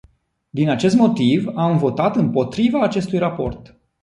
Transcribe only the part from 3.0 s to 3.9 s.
raport.